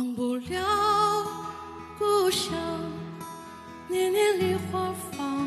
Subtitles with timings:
[0.00, 0.66] 忘不了
[1.98, 2.54] 故乡，
[3.86, 5.46] 年年梨花放，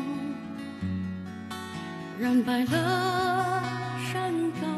[2.20, 3.60] 染白了
[4.12, 4.70] 山岗，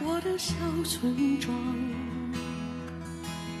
[0.00, 0.54] 我的小
[0.86, 1.54] 村庄。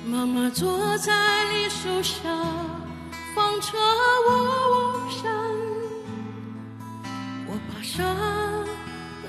[0.06, 1.12] 妈妈坐在
[1.52, 2.22] 梨树下，
[3.34, 3.76] 放着
[4.26, 4.30] 我
[4.72, 5.30] 梦想。
[7.48, 8.02] 我爬上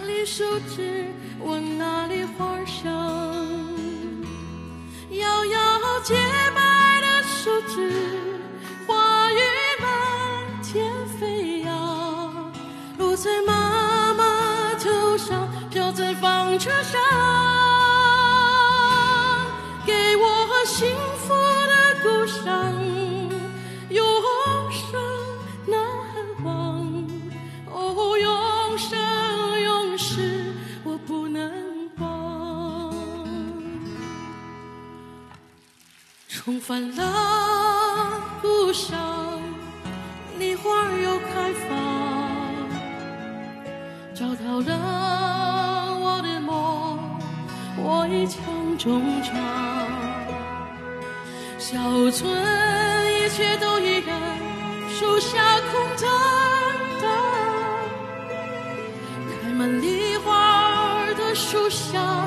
[0.07, 1.11] 梨树枝，
[1.43, 2.96] 闻那梨花香。
[6.03, 6.15] 洁
[6.55, 6.61] 白
[7.01, 7.91] 的树枝，
[8.85, 9.39] 花雨
[9.81, 12.51] 漫天飞扬，
[12.97, 17.01] 落在妈妈头上，飘在纺车上，
[36.47, 38.97] 重返了故乡，
[40.39, 41.77] 梨花又开放，
[44.15, 46.97] 找到了我的梦，
[47.75, 49.35] 我已强中唱。
[51.59, 52.31] 小村
[53.11, 54.17] 一切都依然，
[54.87, 56.07] 树下空荡
[57.01, 57.09] 荡，
[59.43, 62.26] 开满梨花的树下，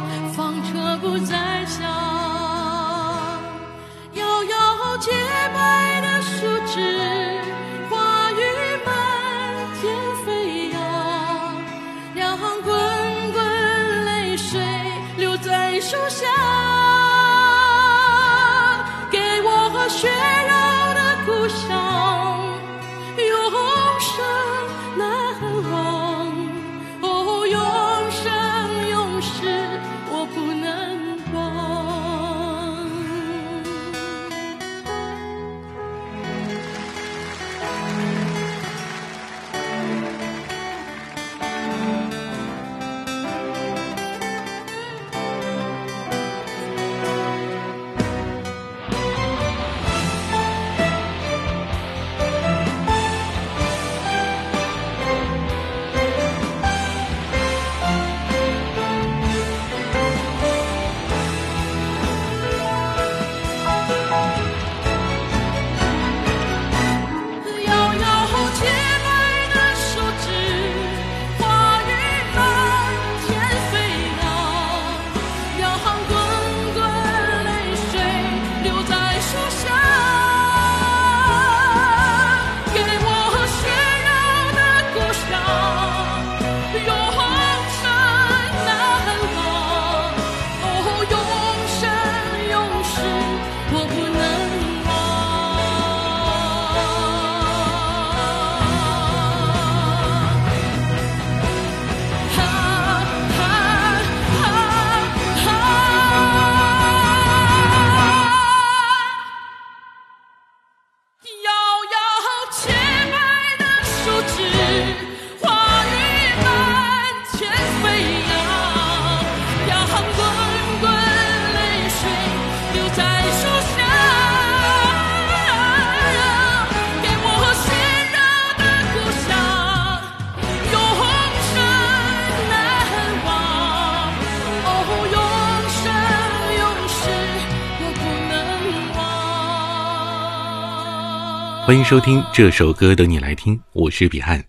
[141.70, 144.44] 欢迎收听这首歌等你来听，我是彼岸。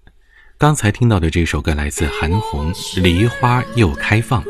[0.57, 4.44] 刚才听到的这首歌来自韩红，《梨花又开放》。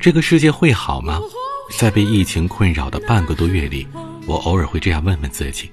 [0.00, 1.20] 这个世界会好吗？
[1.78, 3.86] 在被疫情困扰的半个多月里，
[4.26, 5.70] 我偶尔会这样问问自己：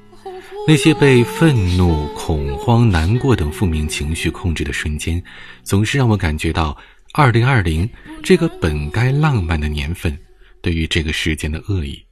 [0.68, 5.20] 那些被愤怒、恐慌、难过等负面情绪控制的瞬间，
[5.64, 6.78] 总是让我感觉到
[7.14, 7.90] 2020
[8.22, 10.16] 这个本该浪漫的年份，
[10.62, 12.06] 对于这个世间的恶意，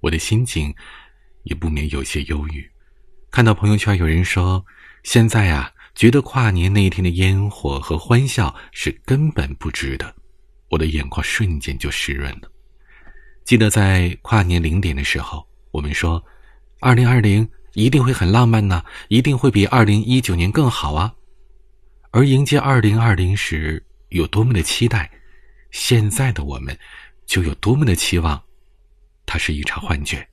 [0.00, 0.74] 我的心情
[1.44, 2.68] 也不免有些忧郁。
[3.32, 4.62] 看到朋友圈有人说，
[5.04, 10.14] 现在啊，觉得跨年那一天的烟火和欢笑是根本不值得，
[10.68, 12.52] 我的眼眶瞬间就湿润了。
[13.42, 16.22] 记得在跨年零点的时候，我们说，
[16.78, 21.10] 二零二零一定会很浪漫呢、一定会比二零一九年更好啊。
[22.10, 25.10] 而迎接二零二零时有多么的期待，
[25.70, 26.78] 现在的我们
[27.24, 28.42] 就有多么的期望，
[29.24, 30.28] 它是一场幻觉。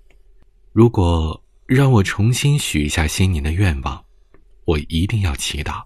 [0.74, 4.04] 如果让我重新许一下新年的愿望，
[4.66, 5.84] 我一定要祈祷，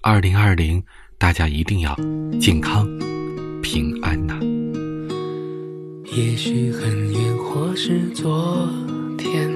[0.00, 0.82] 二零二零
[1.18, 1.94] 大家一定要
[2.40, 2.88] 健康
[3.60, 4.40] 平安呐、
[6.06, 8.66] 也许很远，或是昨
[9.18, 9.52] 天，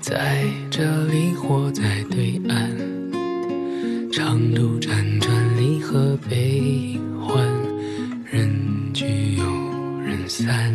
[0.00, 7.48] 在这里或在对岸，长路辗转，离合悲欢，
[8.24, 8.52] 人
[8.92, 9.44] 聚又
[10.00, 10.74] 人散，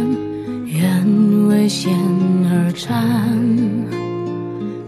[1.61, 1.95] 为险
[2.49, 3.07] 而战。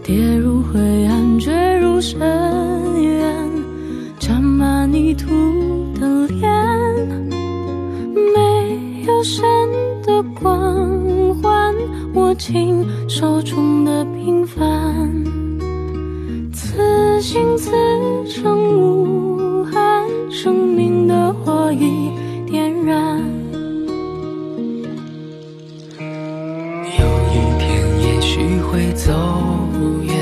[0.02, 2.18] 跌入灰暗，坠入深
[3.00, 3.48] 渊，
[4.18, 5.28] 沾满泥土
[6.00, 6.50] 的脸，
[8.34, 9.44] 没有神。
[10.04, 11.74] 的光环，
[12.14, 15.24] 握紧手中的平凡，
[16.52, 17.70] 此心此
[18.26, 22.10] 生无憾，生命的火已
[28.74, 29.12] 会走
[30.02, 30.13] 远，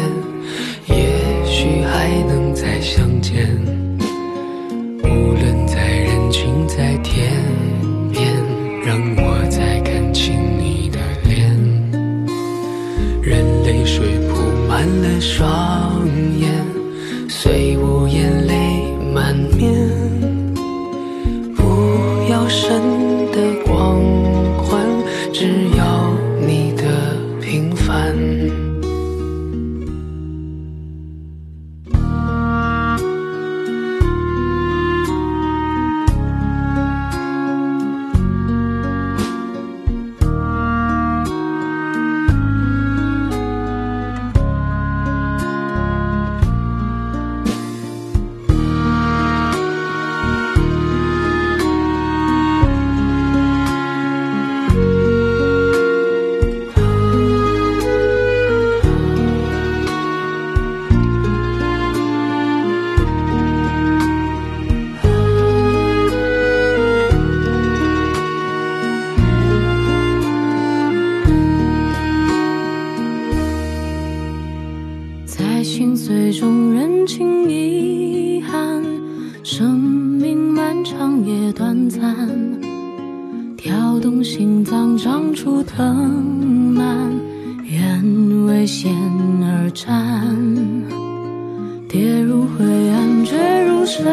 [92.02, 94.04] 跌入灰暗坠入深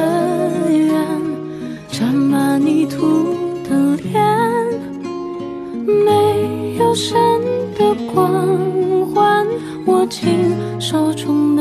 [0.69, 0.95] 渊
[1.87, 3.33] 沾满泥土
[3.67, 4.13] 的脸
[6.05, 7.17] 没有神
[7.75, 9.43] 的光环
[9.87, 11.55] 握紧手中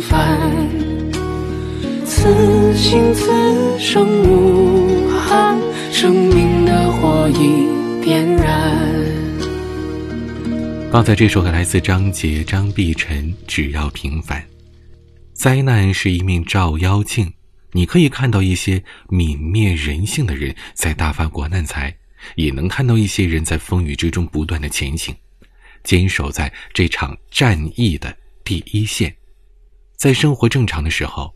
[0.00, 0.38] 凡。
[2.04, 5.58] 此心此生无憾，
[5.92, 8.78] 生命的火已点燃。
[10.92, 14.40] 刚才这首歌来自张杰、张碧晨，《只要平凡》。
[15.32, 17.32] 灾难是一面照妖镜，
[17.72, 21.96] 你可以看到一些泯灭人性的人在大发国难财，
[22.34, 25.14] 也能看到一些人在风雨之中不断的前行，
[25.84, 29.14] 坚守在这场战役的第一线。
[30.00, 31.30] 在生活正常的时候，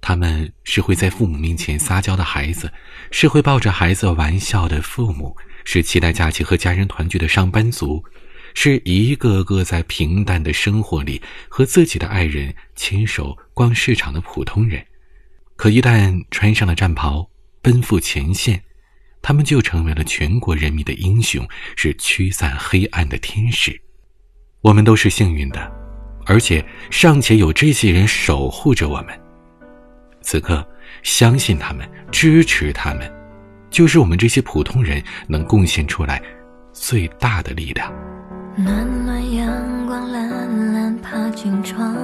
[0.00, 2.72] 他们是会在父母面前撒娇的孩子，
[3.10, 8.02] 是会抱着孩子玩笑的父母，是期待假期和家人团聚的上班族。
[8.54, 14.82] 是一个个在平淡的生活里和自己的爱人牵手逛市场的普通人，
[15.54, 17.28] 可一旦穿上了战袍，
[17.60, 18.58] 奔赴前线，
[19.20, 21.46] 他们就成为了全国人民的英雄，
[21.76, 23.78] 是驱散黑暗的天使。
[24.62, 25.70] 我们都是幸运的，
[26.26, 29.08] 而且尚且有这些人守护着我们。
[30.20, 30.66] 此刻
[31.02, 33.10] 相信他们支持他们
[33.70, 36.20] 就是我们这些普通人能贡献出来
[36.72, 37.92] 最大的力量。
[38.56, 41.94] 暖暖阳光懒懒爬进窗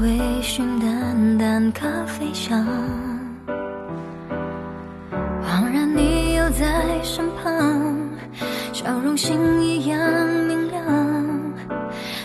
[0.00, 2.66] 微醺淡淡咖啡香
[5.42, 7.99] 恍然你又在身旁。
[8.72, 9.98] 笑容星一样
[10.46, 10.84] 明亮。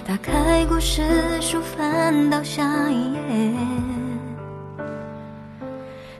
[0.07, 1.01] 打开故事
[1.41, 3.19] 书，翻到下一页。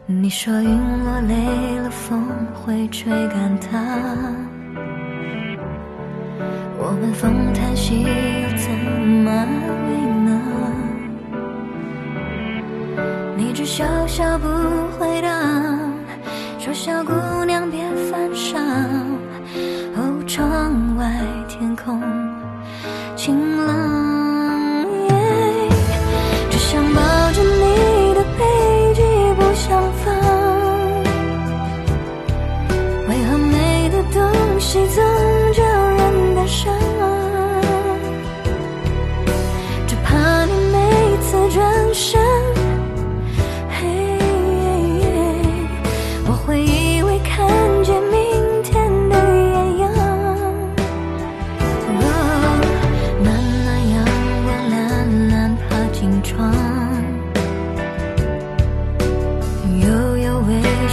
[0.08, 0.70] 你说云
[1.04, 2.24] 落累了，风
[2.54, 3.80] 会吹干它。
[6.78, 9.48] 我问风叹息，又怎么安
[9.88, 10.30] 慰呢？
[13.36, 14.48] 你只笑笑不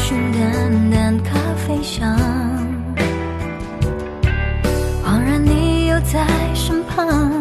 [0.05, 2.19] 寻淡淡咖啡香。
[5.05, 7.32] 恍然你又在身旁，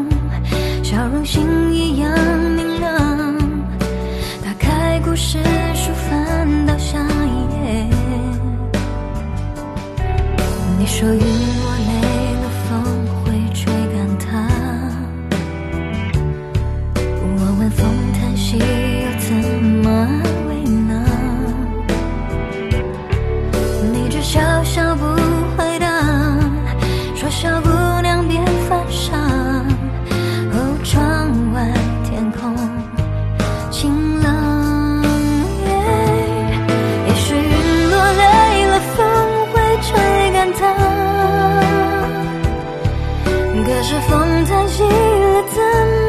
[43.81, 45.59] 可是风叹息了，怎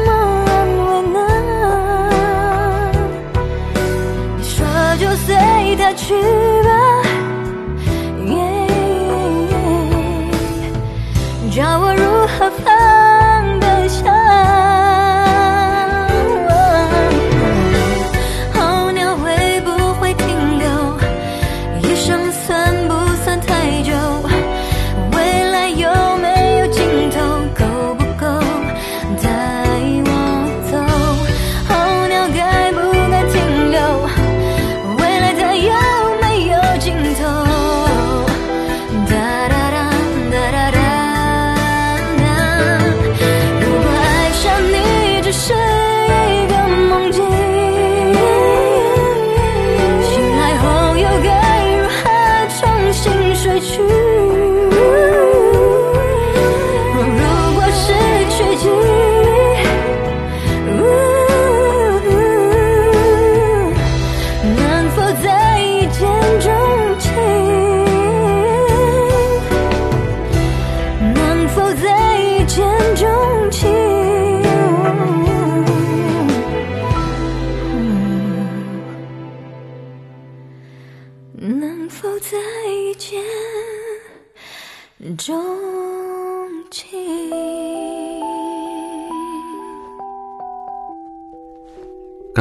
[0.05, 0.13] 么
[0.45, 1.17] 安慰呢？
[4.37, 4.63] 你说
[4.99, 6.13] 就随他去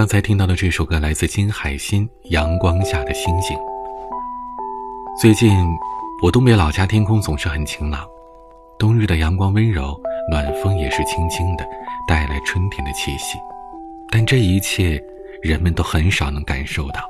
[0.02, 3.56] 刚才听到的这首歌来自金海心，《阳光下的星星》。
[5.21, 5.56] 最近，
[6.25, 8.04] 我东北老家天空总是很晴朗，
[8.80, 9.97] 冬日的阳光温柔，
[10.28, 11.64] 暖风也是轻轻的，
[12.09, 13.38] 带来春天的气息。
[14.11, 15.00] 但这一切，
[15.40, 17.00] 人们都很少能感受到。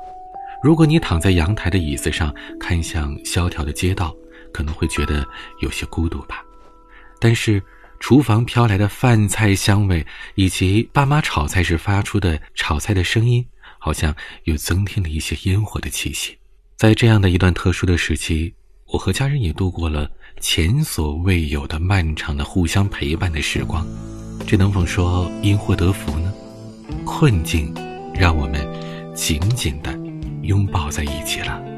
[0.61, 4.13] 如果你躺在阳台的椅子上，看向萧条的街道，
[4.53, 5.25] 可能会觉得
[5.61, 6.43] 有些孤独吧。
[7.19, 7.59] 但是，
[8.03, 10.05] 厨房飘来的饭菜香味，
[10.35, 13.47] 以及爸妈炒菜时发出的炒菜的声音，
[13.79, 16.37] 好像又增添了一些烟火的气息。
[16.75, 18.53] 在这样的一段特殊的时期，
[18.87, 23.87] 我和家人也度过了前所未有的漫长的互相陪伴的时光。
[24.45, 26.33] 这能否说因祸得福呢？
[27.05, 27.73] 困境
[28.13, 28.67] 让我们
[29.15, 29.97] 紧紧的
[30.41, 31.72] 拥抱在一起了。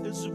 [0.02, 0.30] There's a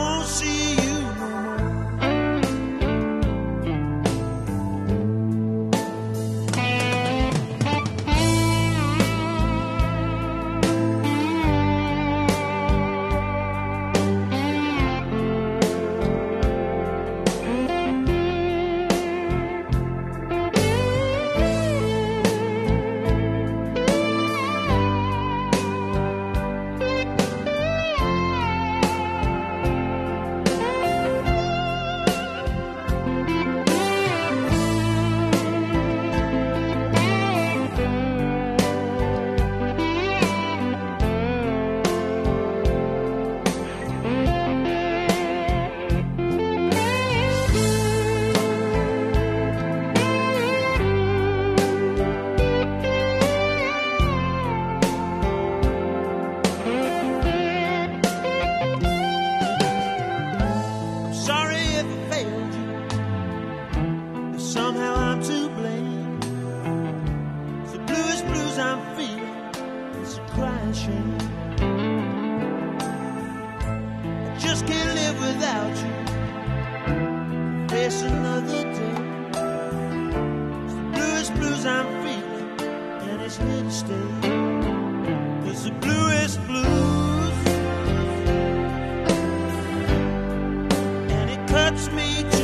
[0.00, 0.59] não se
[91.50, 92.39] touch me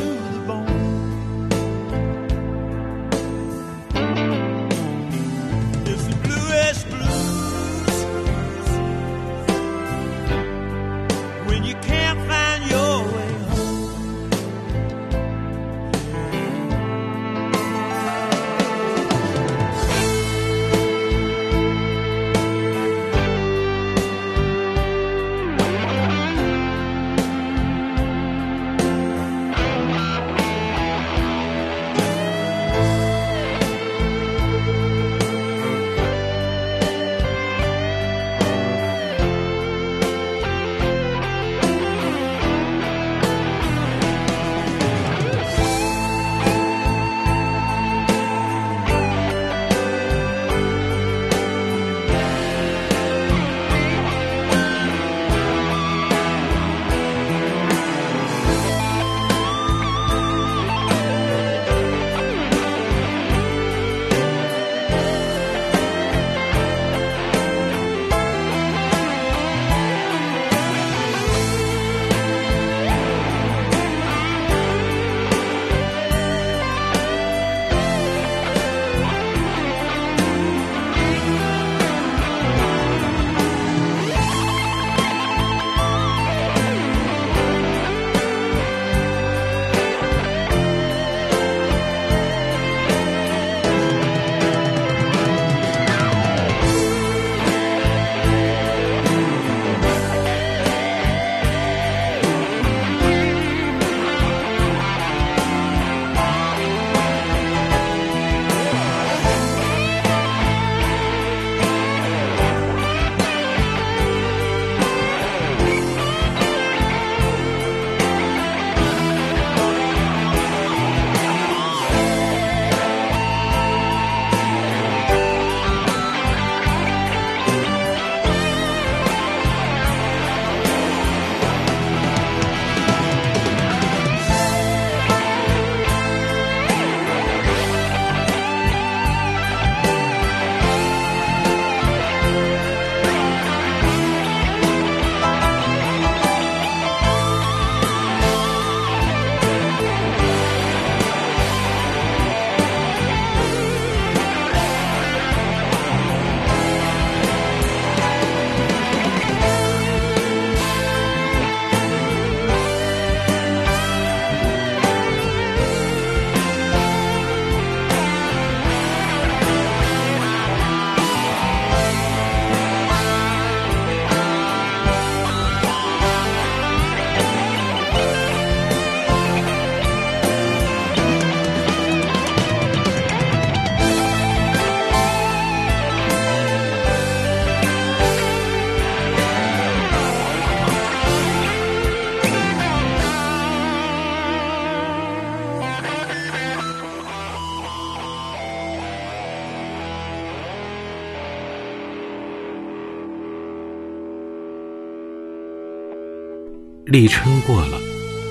[206.86, 207.80] 立春过了，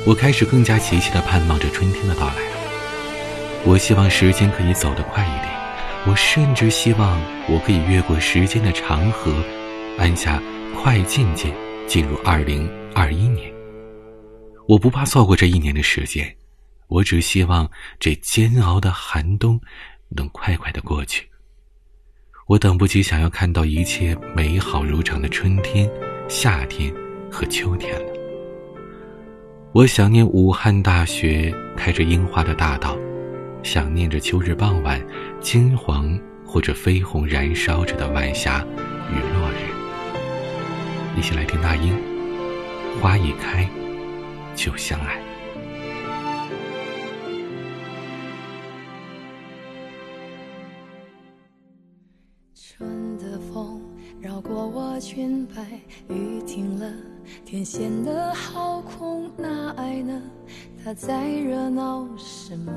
[0.06, 2.36] 我开始更加齐切的盼望着春天的到来。
[3.65, 5.54] 我希望时间可以走得快一点，
[6.08, 9.36] 我甚至希望我可以越过时间的长河，
[9.98, 10.41] 按下
[10.74, 11.54] 快进键，
[11.86, 13.52] 进入二零二一年。
[14.70, 16.34] 我不怕错过这一年的时间，
[16.88, 19.60] 我只希望这煎熬的寒冬
[20.08, 21.28] 能快快的过去。
[22.48, 25.91] 我等不及想要看到一切美好如常的春天、
[26.30, 26.94] 夏天
[27.30, 28.14] 和秋天了。
[29.75, 32.97] 我想念武汉大学开着樱花的大道。
[33.61, 35.05] 想念着秋日傍晚，
[35.41, 38.65] 金黄或者绯红燃烧着的晚霞
[39.11, 41.19] 与落日。
[41.19, 41.93] 一起来听那英，
[43.01, 43.67] 花一开
[44.55, 45.19] 就相爱。
[52.53, 53.81] 春的风
[54.21, 55.61] 绕过我裙摆，
[56.07, 56.89] 雨停了，
[57.45, 59.14] 天显得好空，
[59.75, 60.21] 爱呢？
[60.83, 62.71] 他在热闹什么？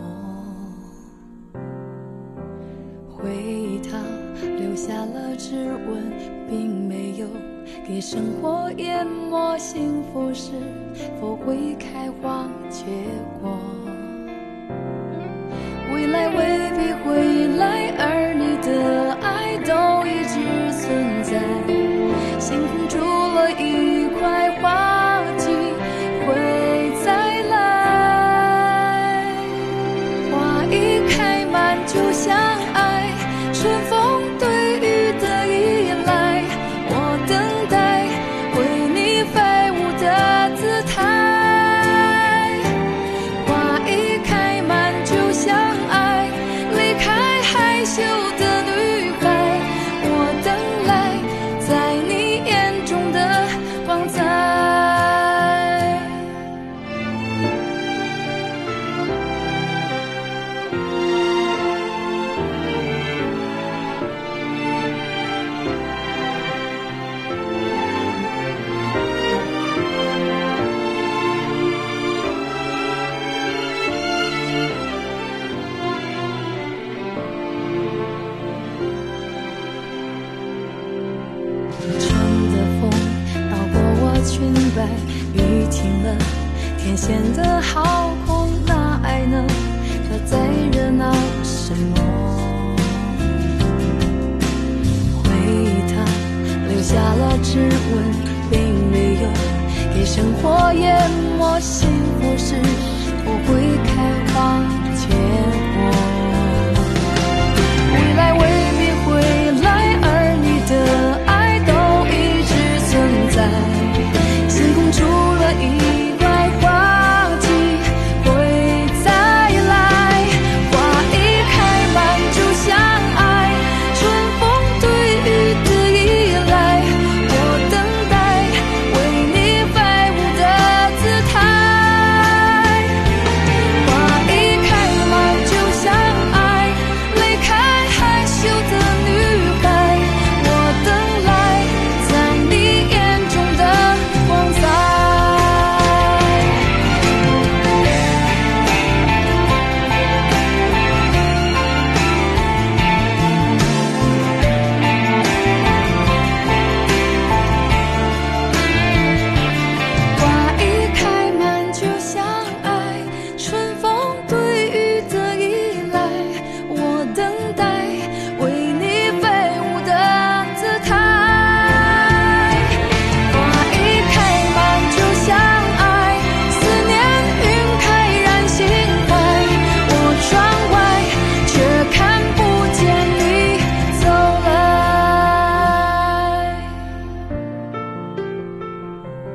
[3.10, 3.98] 回忆它
[4.58, 6.12] 留下了指纹，
[6.48, 7.26] 并没有
[7.86, 9.58] 给生活淹没。
[9.58, 10.52] 幸福是
[11.20, 12.84] 否会开花结
[13.42, 13.58] 果？
[15.92, 16.67] 未来未
[32.28, 32.67] 就
[81.98, 82.08] 春
[82.52, 82.90] 的风
[83.50, 84.78] 绕过我裙摆，
[85.34, 85.36] 雨
[85.70, 86.06] 停了，
[86.78, 89.44] 天显得好空，那爱呢？
[90.10, 90.36] 它在
[90.72, 91.94] 热闹什么？
[95.22, 95.28] 回
[95.64, 95.92] 忆它
[96.68, 97.92] 留下了指纹，
[98.50, 98.56] 并
[98.90, 99.24] 没有
[99.94, 101.58] 给生活淹没。
[101.60, 101.88] 幸
[102.20, 102.54] 福是
[103.24, 103.90] 不会开
[104.32, 104.62] 花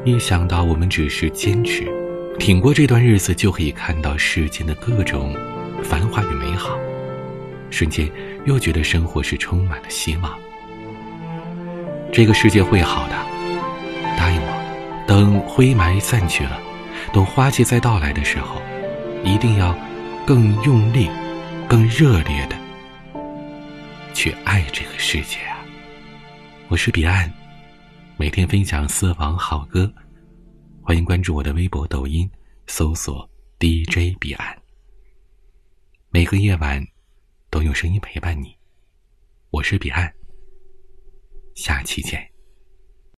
[0.05, 1.87] 一想到我们只是坚持，
[2.37, 5.33] 挺过这段日子，就可以看到世间的各种
[5.81, 6.77] 繁华与美好，
[7.69, 8.09] 瞬间
[8.43, 10.37] 又觉得生活是充满了希望。
[12.11, 13.15] 这个世界会好的，
[14.17, 16.59] 答应我，等灰霾散去了，
[17.13, 18.61] 等花季再到来的时候，
[19.23, 19.73] 一定要
[20.27, 21.09] 更用力、
[21.65, 22.57] 更热烈的
[24.13, 25.63] 去爱这个世界啊！
[26.67, 27.42] 我是彼岸。
[28.15, 29.91] 每天分享私房好歌，
[30.81, 32.29] 欢迎关注我的微博、抖音，
[32.67, 33.27] 搜索
[33.59, 34.55] DJ 彼岸。
[36.09, 36.81] 每个夜晚
[37.49, 38.55] 都用声音陪伴你，
[39.49, 40.13] 我是彼岸，
[41.55, 42.32] 下期见。